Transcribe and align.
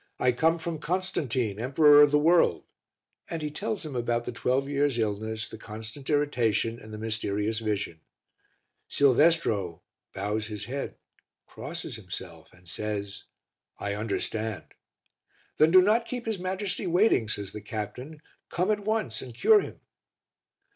"I 0.17 0.31
come 0.31 0.57
from 0.57 0.79
Constantine, 0.79 1.59
Emperor 1.59 2.01
of 2.01 2.09
the 2.09 2.17
World," 2.17 2.65
and 3.29 3.43
he 3.43 3.51
tells 3.51 3.85
him 3.85 3.95
about 3.95 4.23
the 4.25 4.31
twelve 4.31 4.67
years' 4.67 4.97
illness, 4.97 5.47
the 5.47 5.59
constant 5.59 6.09
irritation 6.09 6.79
and 6.79 6.91
the 6.91 6.97
mysterious 6.97 7.59
vision. 7.59 7.99
Silvestro 8.87 9.83
bows 10.15 10.47
his 10.47 10.65
head, 10.65 10.95
crosses 11.45 11.97
himself, 11.97 12.51
and 12.51 12.67
says 12.67 13.25
"I 13.77 13.93
understand." 13.93 14.63
"Then 15.59 15.69
do 15.69 15.83
not 15.83 16.07
keep 16.07 16.25
his 16.25 16.39
Majesty 16.39 16.87
waiting," 16.87 17.27
says 17.29 17.51
the 17.53 17.61
captain. 17.61 18.21
"Come 18.49 18.71
at 18.71 18.79
once 18.79 19.21
and 19.21 19.35
cure 19.35 19.59
him." 19.59 19.81